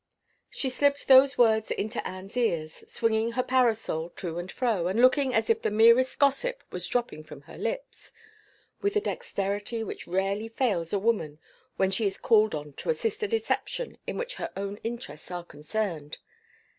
She 0.49 0.69
slipped 0.71 1.07
those 1.07 1.37
words 1.37 1.69
into 1.69 2.03
Anne's 2.07 2.35
ears 2.35 2.83
swinging 2.87 3.33
her 3.33 3.43
parasol 3.43 4.09
to 4.15 4.39
and 4.39 4.51
fro, 4.51 4.87
and 4.87 4.99
looking 4.99 5.31
as 5.31 5.47
if 5.47 5.61
the 5.61 5.69
merest 5.69 6.17
gossip 6.17 6.63
was 6.71 6.87
dropping 6.87 7.23
from 7.23 7.41
her 7.41 7.55
lips 7.55 8.11
with 8.81 8.95
the 8.95 8.99
dexterity 8.99 9.83
which 9.83 10.07
rarely 10.07 10.47
fails 10.49 10.91
a 10.91 10.97
woman 10.97 11.37
when 11.77 11.91
she 11.91 12.07
is 12.07 12.17
called 12.17 12.55
on 12.55 12.73
to 12.77 12.89
assist 12.89 13.21
a 13.21 13.27
deception 13.27 13.99
in 14.07 14.17
which 14.17 14.33
her 14.41 14.51
own 14.57 14.77
interests 14.77 15.29
are 15.29 15.43
concerned. 15.45 16.17